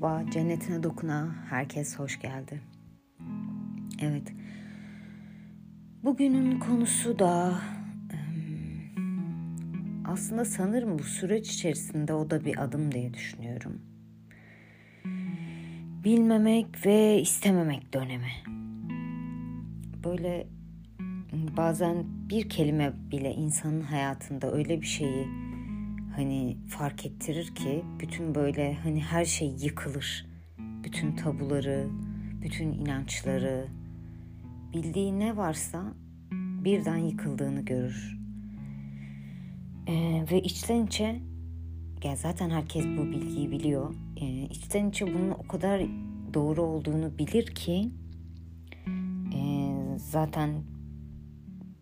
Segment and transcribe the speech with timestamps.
[0.00, 2.60] Merhaba, cennetine dokuna herkes hoş geldi.
[4.00, 4.32] Evet,
[6.04, 7.54] bugünün konusu da
[10.04, 13.80] aslında sanırım bu süreç içerisinde o da bir adım diye düşünüyorum.
[16.04, 18.32] Bilmemek ve istememek dönemi.
[20.04, 20.46] Böyle
[21.56, 25.26] bazen bir kelime bile insanın hayatında öyle bir şeyi
[26.16, 30.26] hani fark ettirir ki bütün böyle hani her şey yıkılır.
[30.58, 31.88] Bütün tabuları,
[32.42, 33.66] bütün inançları,
[34.74, 35.94] bildiği ne varsa
[36.64, 38.18] birden yıkıldığını görür.
[39.86, 41.20] Ee, ve içten içe
[42.04, 43.94] ya zaten herkes bu bilgiyi biliyor.
[44.16, 45.82] Ee, içten içe bunun o kadar
[46.34, 47.90] doğru olduğunu bilir ki
[49.34, 50.50] e, zaten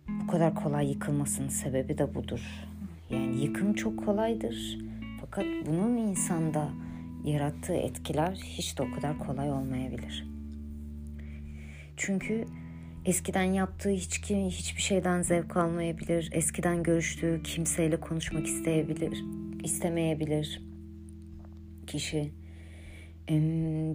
[0.09, 2.68] bu kadar kolay yıkılmasının sebebi de budur.
[3.11, 4.79] Yani yıkım çok kolaydır.
[5.21, 6.69] Fakat bunun insanda
[7.25, 10.27] yarattığı etkiler hiç de o kadar kolay olmayabilir.
[11.97, 12.45] Çünkü
[13.05, 16.31] eskiden yaptığı hiç hiçbir şeyden zevk almayabilir.
[16.33, 19.25] Eskiden görüştüğü kimseyle konuşmak isteyebilir,
[19.65, 20.63] istemeyebilir
[21.87, 22.33] kişi.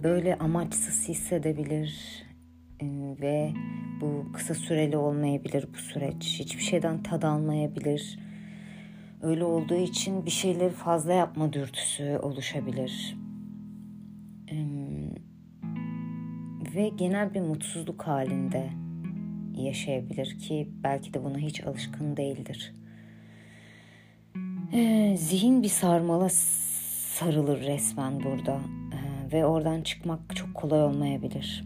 [0.02, 2.22] Böyle amaçsız hissedebilir
[3.20, 3.52] ve
[4.00, 6.40] bu kısa süreli olmayabilir bu süreç.
[6.40, 8.18] Hiçbir şeyden tad almayabilir
[9.24, 13.16] Öyle olduğu için bir şeyleri fazla yapma dürtüsü oluşabilir.
[16.74, 18.70] Ve genel bir mutsuzluk halinde
[19.56, 22.74] yaşayabilir ki belki de buna hiç alışkın değildir.
[25.16, 28.60] Zihin bir sarmala sarılır resmen burada
[29.32, 31.64] ve oradan çıkmak çok kolay olmayabilir.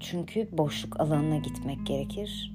[0.00, 2.53] Çünkü boşluk alanına gitmek gerekir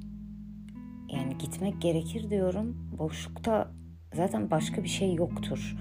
[1.14, 2.78] yani gitmek gerekir diyorum.
[2.98, 3.72] Boşlukta
[4.14, 5.76] zaten başka bir şey yoktur.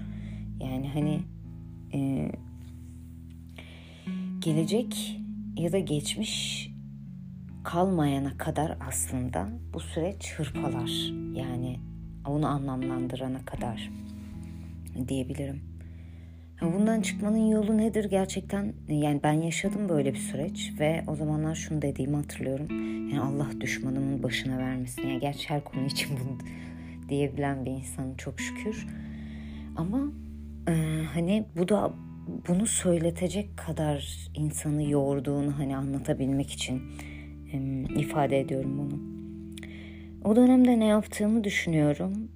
[0.59, 1.19] Yani hani
[1.93, 2.31] e,
[4.39, 5.21] gelecek
[5.57, 6.65] ya da geçmiş
[7.63, 10.89] kalmayana kadar aslında bu süreç hırpalar.
[11.37, 11.79] Yani
[12.27, 13.89] onu anlamlandırana kadar
[15.07, 15.68] diyebilirim.
[16.61, 18.73] Bundan çıkmanın yolu nedir gerçekten?
[18.89, 22.67] Yani ben yaşadım böyle bir süreç ve o zamanlar şunu dediğimi hatırlıyorum.
[23.09, 25.07] Yani Allah düşmanımın başına vermesin.
[25.07, 26.37] Yani gerçi her konu için bunu
[27.09, 28.87] diyebilen bir insanım çok şükür.
[29.75, 30.11] Ama
[30.67, 31.93] e, hani bu da
[32.47, 36.81] bunu söyletecek kadar insanı yorduğunu hani anlatabilmek için
[37.53, 37.57] e,
[37.99, 38.99] ifade ediyorum bunu.
[40.23, 42.29] O dönemde ne yaptığımı düşünüyorum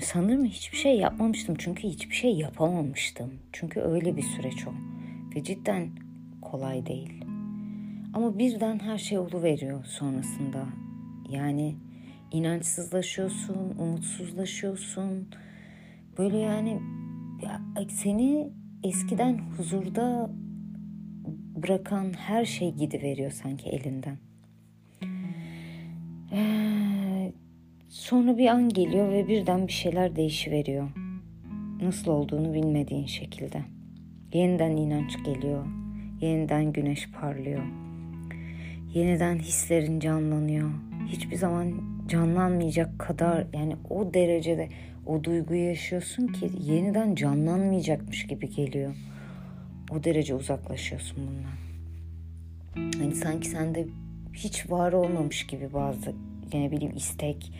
[0.00, 3.32] sanırım hiçbir şey yapmamıştım çünkü hiçbir şey yapamamıştım.
[3.52, 4.70] Çünkü öyle bir süreç o
[5.36, 5.88] ve cidden
[6.42, 7.24] kolay değil.
[8.14, 10.66] Ama birden her şey veriyor sonrasında.
[11.30, 11.76] Yani
[12.32, 15.28] inançsızlaşıyorsun, umutsuzlaşıyorsun.
[16.18, 16.80] Böyle yani
[17.88, 18.50] seni
[18.84, 20.30] eskiden huzurda
[21.56, 24.18] bırakan her şey gidiveriyor sanki elinden.
[26.32, 26.73] Ee,
[27.94, 30.88] Sonra bir an geliyor ve birden bir şeyler değişiveriyor.
[31.82, 33.62] Nasıl olduğunu bilmediğin şekilde.
[34.32, 35.66] Yeniden inanç geliyor.
[36.20, 37.62] Yeniden güneş parlıyor.
[38.94, 40.70] Yeniden hislerin canlanıyor.
[41.06, 41.72] Hiçbir zaman
[42.08, 44.68] canlanmayacak kadar yani o derecede
[45.06, 48.94] o duyguyu yaşıyorsun ki yeniden canlanmayacakmış gibi geliyor.
[49.90, 51.56] O derece uzaklaşıyorsun bundan.
[52.98, 53.86] Hani sanki sende
[54.32, 56.14] hiç var olmamış gibi bazı
[56.54, 57.52] ne bileyim istek,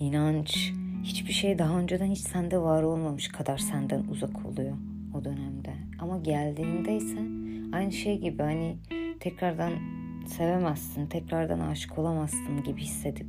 [0.00, 4.76] inanç, hiçbir şey daha önceden hiç sende var olmamış kadar senden uzak oluyor
[5.14, 5.74] o dönemde.
[5.98, 7.18] Ama geldiğinde ise
[7.76, 8.76] aynı şey gibi hani
[9.20, 9.72] tekrardan
[10.26, 13.26] sevemezsin, tekrardan aşık olamazsın gibi hissedip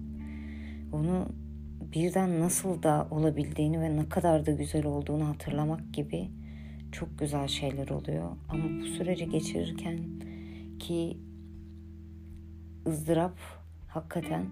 [0.94, 1.27] onu
[1.94, 6.31] birden nasıl da olabildiğini ve ne kadar da güzel olduğunu hatırlamak gibi
[6.91, 8.29] çok güzel şeyler oluyor.
[8.50, 10.00] Ama bu süreci geçirirken
[10.79, 11.17] ki
[12.88, 13.38] ızdırap
[13.88, 14.45] hakikaten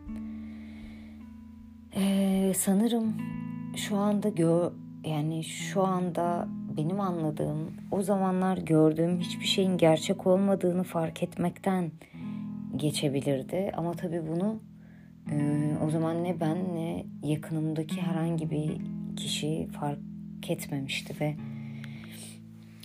[1.95, 3.13] ee, sanırım
[3.75, 4.71] şu anda gör
[5.05, 6.47] yani şu anda
[6.77, 11.91] benim anladığım o zamanlar gördüğüm hiçbir şeyin gerçek olmadığını fark etmekten
[12.75, 13.71] geçebilirdi.
[13.77, 14.59] Ama tabii bunu
[15.31, 15.37] e,
[15.85, 18.81] o zaman ne ben ne yakınımdaki herhangi bir
[19.15, 19.99] kişi fark
[20.49, 21.35] etmemişti ve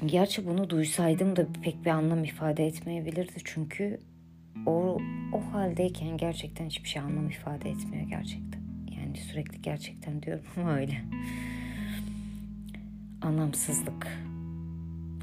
[0.07, 4.01] gerçi bunu duysaydım da pek bir anlam ifade etmeyebilirdi çünkü
[4.67, 4.99] o
[5.33, 8.50] o haldeyken gerçekten hiçbir şey anlam ifade etmiyor gerçekten.
[9.11, 11.03] Yani sürekli gerçekten diyorum ama öyle.
[13.23, 14.07] Anlamsızlık,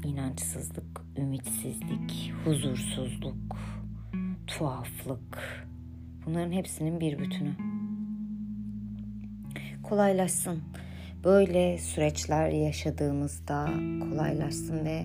[0.04, 3.56] inançsızlık, ümitsizlik, huzursuzluk,
[4.46, 5.66] tuhaflık.
[6.26, 7.56] Bunların hepsinin bir bütünü.
[9.82, 10.62] Kolaylaşsın.
[11.24, 13.70] Böyle süreçler yaşadığımızda
[14.00, 15.04] kolaylaşsın ve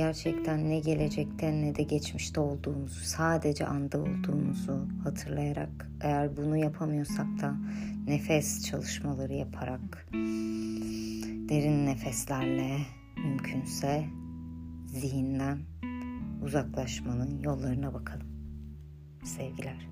[0.00, 7.56] gerçekten ne gelecekte ne de geçmişte olduğumuzu, sadece anda olduğumuzu hatırlayarak eğer bunu yapamıyorsak da
[8.06, 10.08] nefes çalışmaları yaparak
[11.48, 12.78] derin nefeslerle
[13.16, 14.04] mümkünse
[14.86, 15.58] zihinden
[16.42, 18.26] uzaklaşmanın yollarına bakalım.
[19.24, 19.89] Sevgiler.